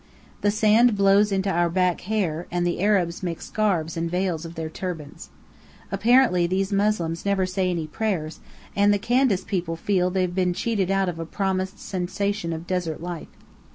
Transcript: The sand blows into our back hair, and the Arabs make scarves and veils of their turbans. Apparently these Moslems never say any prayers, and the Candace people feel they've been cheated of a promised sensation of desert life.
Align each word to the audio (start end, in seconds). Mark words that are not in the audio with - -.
The 0.41 0.49
sand 0.49 0.97
blows 0.97 1.31
into 1.31 1.51
our 1.51 1.69
back 1.69 2.01
hair, 2.01 2.47
and 2.49 2.65
the 2.65 2.81
Arabs 2.81 3.21
make 3.21 3.39
scarves 3.39 3.95
and 3.95 4.09
veils 4.09 4.45
of 4.45 4.55
their 4.55 4.67
turbans. 4.67 5.29
Apparently 5.91 6.47
these 6.47 6.73
Moslems 6.73 7.23
never 7.23 7.45
say 7.45 7.69
any 7.69 7.85
prayers, 7.85 8.39
and 8.75 8.91
the 8.91 8.97
Candace 8.97 9.43
people 9.43 9.75
feel 9.75 10.09
they've 10.09 10.33
been 10.33 10.55
cheated 10.55 10.89
of 10.89 11.19
a 11.19 11.25
promised 11.27 11.77
sensation 11.77 12.51
of 12.51 12.65
desert 12.65 12.99
life. 12.99 13.27